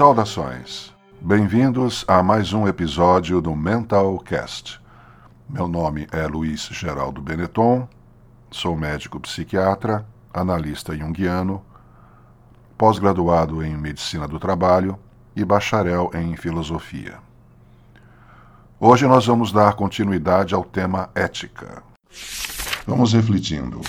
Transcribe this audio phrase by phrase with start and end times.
[0.00, 0.94] Saudações.
[1.20, 4.80] Bem-vindos a mais um episódio do Mental Cast.
[5.46, 7.86] Meu nome é Luiz Geraldo Benetton,
[8.50, 11.62] sou médico psiquiatra, analista junguiano,
[12.78, 14.98] pós-graduado em medicina do trabalho
[15.36, 17.18] e bacharel em filosofia.
[18.80, 21.82] Hoje nós vamos dar continuidade ao tema ética.
[22.86, 23.82] Vamos refletindo.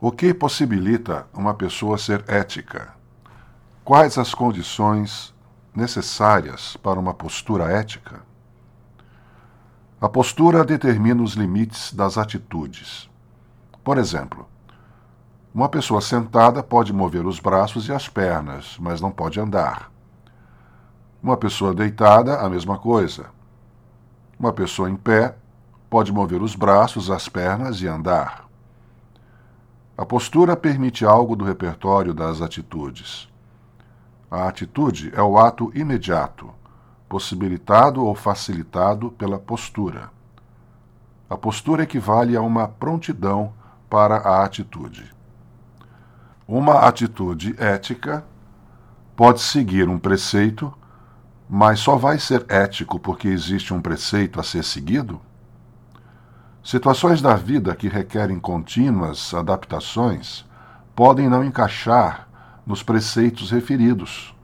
[0.00, 3.03] O que possibilita uma pessoa ser ética?
[3.84, 5.34] Quais as condições
[5.76, 8.22] necessárias para uma postura ética?
[10.00, 13.10] A postura determina os limites das atitudes.
[13.84, 14.48] Por exemplo,
[15.54, 19.92] uma pessoa sentada pode mover os braços e as pernas, mas não pode andar.
[21.22, 23.26] Uma pessoa deitada, a mesma coisa.
[24.40, 25.36] Uma pessoa em pé
[25.90, 28.48] pode mover os braços, as pernas e andar.
[29.94, 33.28] A postura permite algo do repertório das atitudes.
[34.34, 36.52] A atitude é o ato imediato,
[37.08, 40.10] possibilitado ou facilitado pela postura.
[41.30, 43.52] A postura equivale a uma prontidão
[43.88, 45.08] para a atitude.
[46.48, 48.24] Uma atitude ética
[49.14, 50.74] pode seguir um preceito,
[51.48, 55.20] mas só vai ser ético porque existe um preceito a ser seguido?
[56.60, 60.44] Situações da vida que requerem contínuas adaptações
[60.92, 62.33] podem não encaixar
[62.66, 64.34] nos preceitos referidos.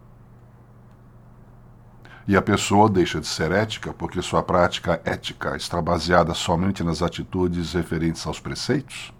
[2.29, 7.03] E a pessoa deixa de ser ética porque sua prática ética está baseada somente nas
[7.03, 9.13] atitudes referentes aos preceitos?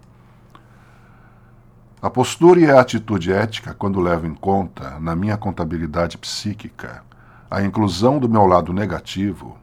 [2.01, 7.03] A postura e a atitude ética, quando levo em conta, na minha contabilidade psíquica,
[7.49, 9.57] a inclusão do meu lado negativo,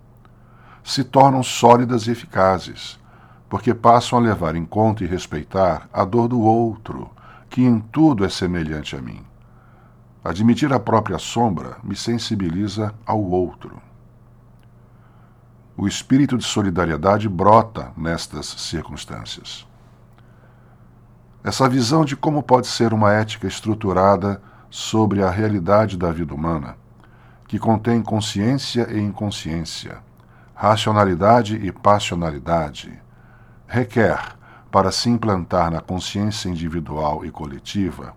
[0.84, 2.98] se tornam sólidas e eficazes,
[3.48, 7.10] porque passam a levar em conta e respeitar a dor do outro,
[7.48, 9.24] que em tudo é semelhante a mim.
[10.22, 13.80] Admitir a própria sombra me sensibiliza ao outro.
[15.76, 19.66] O espírito de solidariedade brota nestas circunstâncias.
[21.42, 26.76] Essa visão de como pode ser uma ética estruturada sobre a realidade da vida humana,
[27.46, 29.98] que contém consciência e inconsciência,
[30.54, 33.00] racionalidade e passionalidade,
[33.66, 34.37] requer,
[34.70, 38.14] para se implantar na consciência individual e coletiva,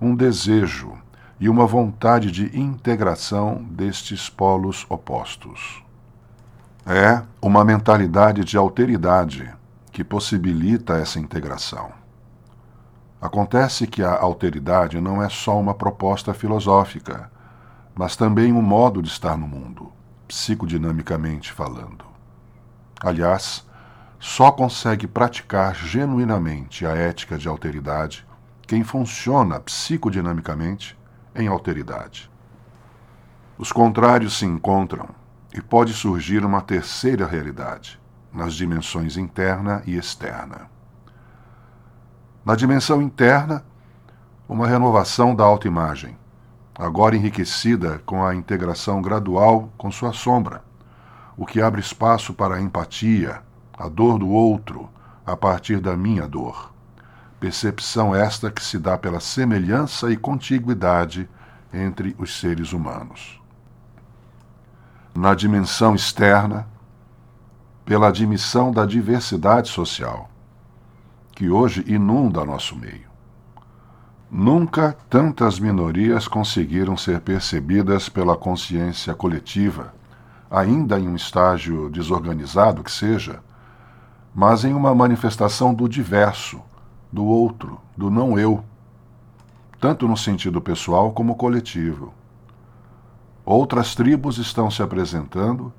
[0.00, 0.92] um desejo
[1.38, 5.82] e uma vontade de integração destes polos opostos.
[6.86, 9.52] É uma mentalidade de alteridade
[9.92, 11.92] que possibilita essa integração.
[13.20, 17.30] Acontece que a alteridade não é só uma proposta filosófica,
[17.94, 19.92] mas também um modo de estar no mundo,
[20.26, 22.04] psicodinamicamente falando.
[23.00, 23.64] Aliás,
[24.22, 28.24] só consegue praticar genuinamente a ética de alteridade
[28.68, 30.96] quem funciona psicodinamicamente
[31.34, 32.30] em alteridade.
[33.58, 35.08] Os contrários se encontram
[35.52, 38.00] e pode surgir uma terceira realidade,
[38.32, 40.70] nas dimensões interna e externa.
[42.44, 43.64] Na dimensão interna,
[44.48, 46.16] uma renovação da autoimagem,
[46.78, 50.62] agora enriquecida com a integração gradual com sua sombra,
[51.36, 53.42] o que abre espaço para a empatia,
[53.82, 54.88] a dor do outro,
[55.26, 56.72] a partir da minha dor
[57.42, 61.28] percepção esta que se dá pela semelhança e contiguidade
[61.74, 63.42] entre os seres humanos.
[65.12, 66.68] Na dimensão externa,
[67.84, 70.30] pela admissão da diversidade social,
[71.32, 73.10] que hoje inunda nosso meio.
[74.30, 79.92] Nunca tantas minorias conseguiram ser percebidas pela consciência coletiva,
[80.48, 83.42] ainda em um estágio desorganizado que seja,
[84.34, 86.60] mas em uma manifestação do diverso,
[87.12, 88.64] do outro, do não eu,
[89.78, 92.14] tanto no sentido pessoal como coletivo.
[93.44, 95.72] Outras tribos estão se apresentando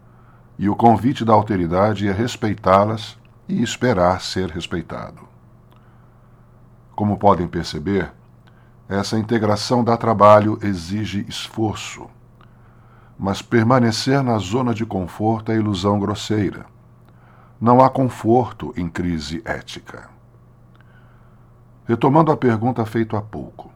[0.60, 5.22] e o convite da alteridade é respeitá-las e esperar ser respeitado.
[6.96, 8.12] Como podem perceber,
[8.88, 12.08] essa integração dá trabalho, exige esforço.
[13.18, 16.73] Mas permanecer na zona de conforto é ilusão grosseira.
[17.64, 20.10] Não há conforto em crise ética.
[21.86, 23.72] Retomando a pergunta feita há pouco: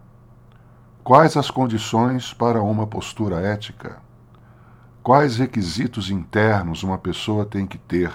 [1.06, 4.02] quais as condições para uma postura ética?
[5.02, 8.12] Quais requisitos internos uma pessoa tem que ter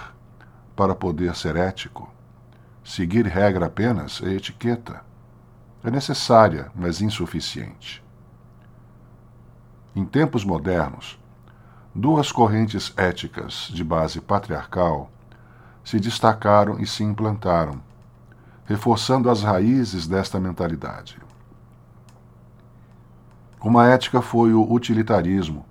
[0.75, 2.07] para poder ser ético?
[2.83, 5.01] Seguir regra apenas é etiqueta.
[5.83, 8.05] É necessária, mas insuficiente.
[9.95, 11.19] Em tempos modernos,
[11.95, 15.09] duas correntes éticas de base patriarcal
[15.83, 17.81] se destacaram e se implantaram
[18.65, 21.17] reforçando as raízes desta mentalidade.
[23.61, 25.65] Uma ética foi o utilitarismo,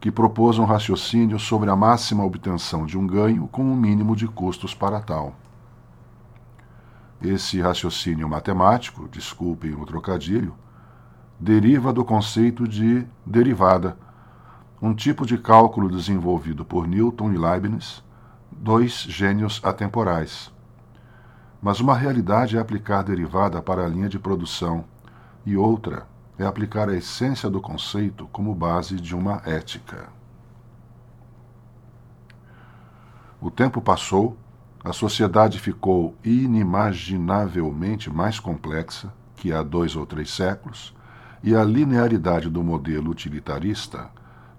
[0.00, 4.26] que propôs um raciocínio sobre a máxima obtenção de um ganho com um mínimo de
[4.26, 5.34] custos para tal.
[7.20, 10.54] Esse raciocínio matemático, desculpem o trocadilho,
[11.38, 13.96] deriva do conceito de derivada,
[14.80, 18.02] um tipo de cálculo desenvolvido por Newton e Leibniz,
[18.50, 20.52] dois gênios atemporais.
[21.62, 24.84] Mas uma realidade é aplicar derivada para a linha de produção,
[25.44, 26.06] e outra
[26.38, 30.08] é aplicar a essência do conceito como base de uma ética.
[33.40, 34.36] O tempo passou,
[34.82, 40.94] a sociedade ficou inimaginavelmente mais complexa que há dois ou três séculos,
[41.42, 44.10] e a linearidade do modelo utilitarista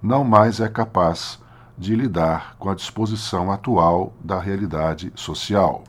[0.01, 1.39] não mais é capaz
[1.81, 5.83] de lidar com a disposição atual da realidade social.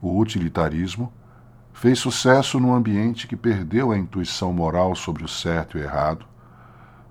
[0.00, 1.12] O utilitarismo
[1.72, 6.24] fez sucesso num ambiente que perdeu a intuição moral sobre o certo e o errado,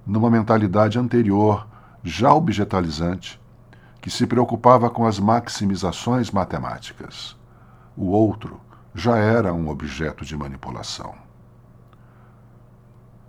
[0.08, 1.68] numa mentalidade anterior,
[2.06, 3.38] já objetalizante,
[4.00, 7.36] que se preocupava com as maximizações matemáticas.
[7.98, 8.62] O outro
[8.96, 11.16] já era um objeto de manipulação.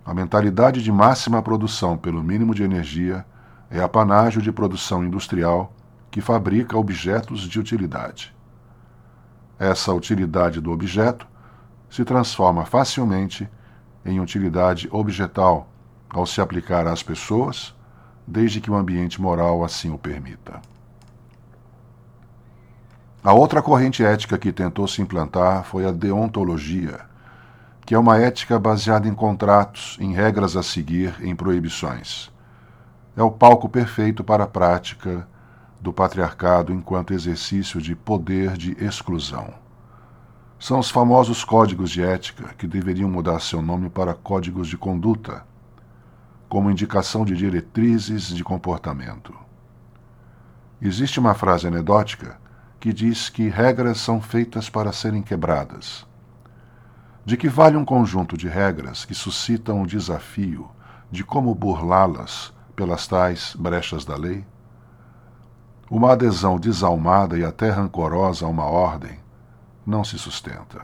[0.05, 3.25] A mentalidade de máxima produção pelo mínimo de energia
[3.73, 5.73] é apanágio de produção industrial
[6.11, 8.31] que fabrica objetos de utilidade.
[9.57, 11.27] Essa utilidade do objeto
[11.89, 13.49] se transforma facilmente
[14.05, 15.67] em utilidade objetal
[16.07, 17.75] ao se aplicar às pessoas
[18.27, 20.61] desde que o ambiente moral assim o permita.
[23.23, 26.99] A outra corrente ética que tentou se implantar foi a deontologia,
[27.87, 32.32] que é uma ética baseada em contratos, em regras a seguir, em proibições.
[33.15, 35.27] É o palco perfeito para a prática
[35.79, 39.53] do patriarcado enquanto exercício de poder de exclusão.
[40.57, 45.45] São os famosos códigos de ética que deveriam mudar seu nome para códigos de conduta
[46.47, 49.33] como indicação de diretrizes de comportamento.
[50.81, 52.39] Existe uma frase anedótica
[52.79, 56.05] que diz que regras são feitas para serem quebradas.
[57.25, 60.69] De que vale um conjunto de regras que suscitam o desafio
[61.11, 64.45] de como burlá-las pelas tais brechas da lei?
[65.89, 69.19] Uma adesão desalmada e até rancorosa a uma ordem
[69.85, 70.81] não se sustenta.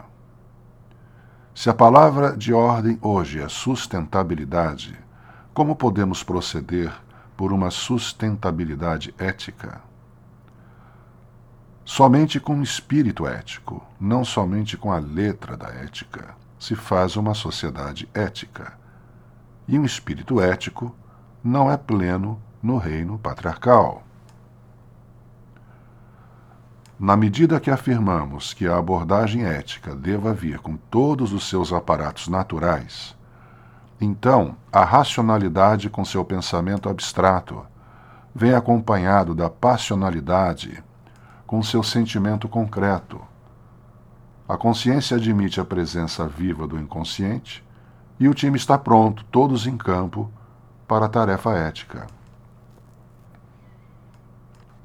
[1.55, 4.97] Se a palavra de ordem hoje é sustentabilidade,
[5.53, 6.93] como podemos proceder
[7.35, 9.81] por uma sustentabilidade ética?
[11.83, 17.33] Somente com o espírito ético, não somente com a letra da ética, se faz uma
[17.33, 18.77] sociedade ética.
[19.67, 20.95] E um espírito ético
[21.43, 24.03] não é pleno no reino patriarcal.
[26.99, 32.27] Na medida que afirmamos que a abordagem ética deva vir com todos os seus aparatos
[32.27, 33.15] naturais,
[34.01, 37.65] então, a racionalidade com seu pensamento abstrato
[38.33, 40.81] vem acompanhado da passionalidade
[41.45, 43.19] com seu sentimento concreto.
[44.47, 47.63] A consciência admite a presença viva do inconsciente
[48.19, 50.31] e o time está pronto, todos em campo,
[50.89, 52.05] para a tarefa ética.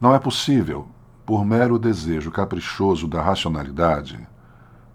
[0.00, 0.86] Não é possível,
[1.26, 4.24] por mero desejo caprichoso da racionalidade,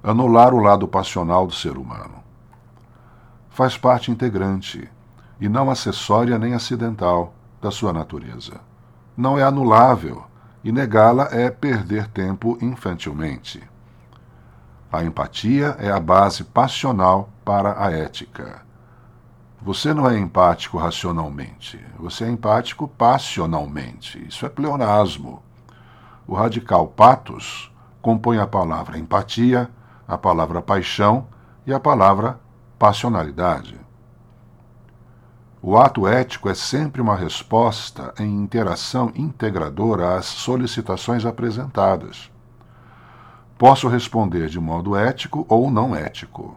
[0.02, 2.20] anular o lado passional do ser humano
[3.60, 4.90] faz parte integrante,
[5.38, 8.62] e não acessória nem acidental, da sua natureza.
[9.18, 10.24] Não é anulável,
[10.64, 13.62] e negá-la é perder tempo infantilmente.
[14.90, 18.62] A empatia é a base passional para a ética.
[19.62, 24.26] Você não é empático racionalmente, você é empático passionalmente.
[24.26, 25.44] Isso é pleonasmo.
[26.26, 27.70] O radical patos
[28.02, 29.70] compõe a palavra empatia,
[30.08, 31.28] a palavra paixão
[31.68, 32.40] e a palavra
[32.78, 33.78] passionalidade.
[35.62, 42.32] O ato ético é sempre uma resposta em interação integradora às solicitações apresentadas.
[43.58, 46.56] Posso responder de modo ético ou não ético.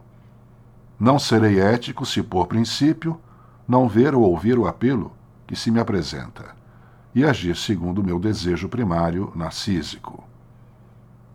[0.99, 3.19] Não serei ético se, por princípio,
[3.67, 5.11] não ver ou ouvir o apelo
[5.47, 6.55] que se me apresenta
[7.15, 10.23] e agir segundo o meu desejo primário narcísico.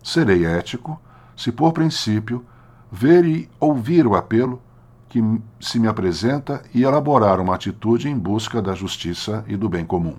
[0.02, 1.00] Serei ético
[1.36, 2.44] se, por princípio,
[2.90, 4.60] ver e ouvir o apelo
[5.08, 5.22] que
[5.60, 10.16] se me apresenta e elaborar uma atitude em busca da justiça e do bem comum.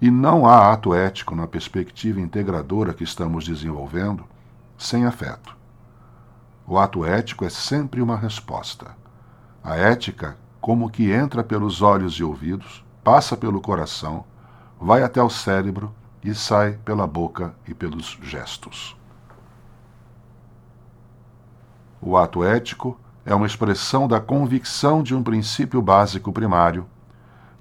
[0.00, 4.24] E não há ato ético na perspectiva integradora que estamos desenvolvendo
[4.78, 5.59] sem afeto.
[6.70, 8.96] O ato ético é sempre uma resposta.
[9.60, 14.24] A ética, como que entra pelos olhos e ouvidos, passa pelo coração,
[14.80, 18.96] vai até o cérebro e sai pela boca e pelos gestos.
[22.00, 22.96] O ato ético
[23.26, 26.86] é uma expressão da convicção de um princípio básico primário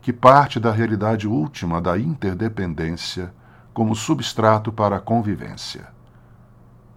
[0.04, 3.34] que parte da realidade última da interdependência
[3.74, 5.88] como substrato para a convivência.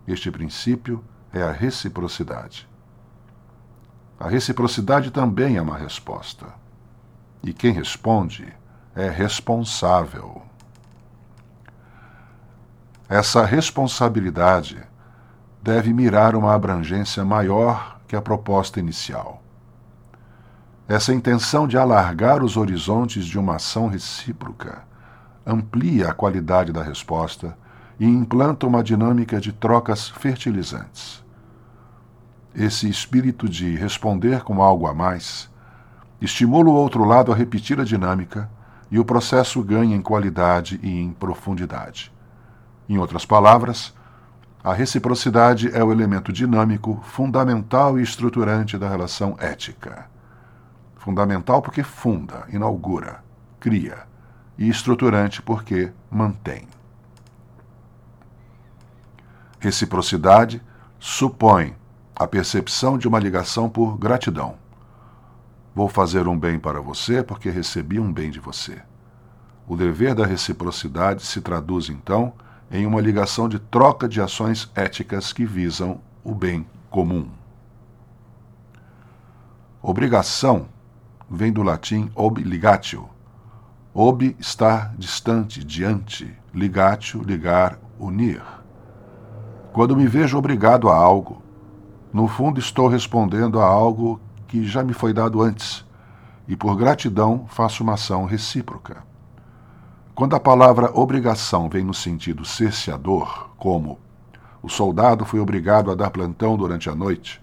[0.07, 1.03] Este princípio
[1.33, 2.69] é a reciprocidade.
[4.19, 6.47] A reciprocidade também é uma resposta.
[7.43, 8.53] E quem responde
[8.95, 10.43] é responsável.
[13.09, 14.83] Essa responsabilidade
[15.63, 19.43] deve mirar uma abrangência maior que a proposta inicial.
[20.89, 24.83] Essa intenção de alargar os horizontes de uma ação recíproca
[25.47, 27.57] amplia a qualidade da resposta
[27.99, 31.22] e implanta uma dinâmica de trocas fertilizantes.
[32.55, 35.51] Esse espírito de responder com algo a mais
[36.21, 38.49] estimula o outro lado a repetir a dinâmica
[38.91, 42.13] e o processo ganha em qualidade e em profundidade.
[42.87, 43.95] Em outras palavras,
[44.63, 50.07] a reciprocidade é o elemento dinâmico fundamental e estruturante da relação ética.
[50.97, 53.25] Fundamental porque funda, inaugura,
[53.59, 54.07] cria,
[54.59, 56.69] e estruturante porque mantém.
[59.59, 60.63] Reciprocidade
[61.01, 61.75] supõe
[62.15, 64.55] a percepção de uma ligação por gratidão.
[65.75, 68.83] Vou fazer um bem para você porque recebi um bem de você.
[69.67, 72.33] O dever da reciprocidade se traduz, então,
[72.71, 77.29] em uma ligação de troca de ações éticas que visam o bem comum.
[79.81, 80.69] Obrigação
[81.29, 83.09] vem do latim obligatio.
[83.95, 88.43] Ob estar distante, diante, ligatio, ligar, unir.
[89.73, 91.43] Quando me vejo obrigado a algo,
[92.13, 95.85] no fundo estou respondendo a algo que já me foi dado antes,
[96.47, 99.03] e por gratidão faço uma ação recíproca.
[100.15, 103.99] Quando a palavra obrigação vem no sentido cerceador, como
[104.63, 107.41] o soldado foi obrigado a dar plantão durante a noite,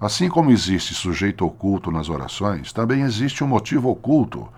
[0.00, 4.48] assim como existe sujeito oculto nas orações, também existe um motivo oculto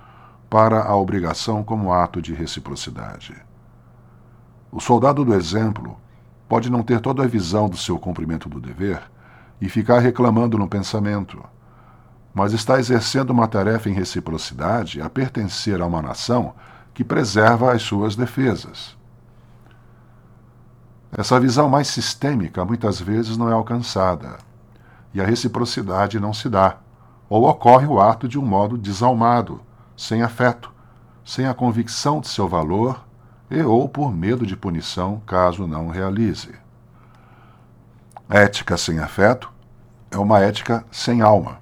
[0.48, 3.36] para a obrigação como ato de reciprocidade.
[4.72, 5.98] O soldado do exemplo
[6.48, 9.02] pode não ter toda a visão do seu cumprimento do dever
[9.60, 11.42] e ficar reclamando no pensamento,
[12.34, 16.54] mas está exercendo uma tarefa em reciprocidade a pertencer a uma nação
[16.92, 18.96] que preserva as suas defesas.
[21.16, 24.36] Essa visão mais sistêmica muitas vezes não é alcançada,
[25.14, 26.76] e a reciprocidade não se dá,
[27.28, 29.62] ou ocorre o ato de um modo desalmado,
[29.96, 30.70] sem afeto,
[31.24, 33.05] sem a convicção de seu valor
[33.50, 36.54] e ou por medo de punição caso não realize.
[38.28, 39.52] Ética sem afeto
[40.10, 41.60] é uma ética sem alma.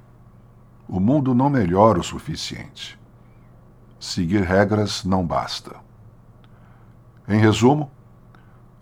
[0.88, 2.98] O mundo não melhora o suficiente.
[4.00, 5.76] Seguir regras não basta.
[7.28, 7.90] Em resumo,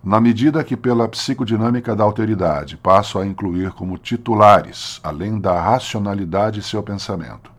[0.03, 6.59] na medida que, pela psicodinâmica da alteridade, passo a incluir como titulares, além da racionalidade
[6.59, 7.53] e seu pensamento,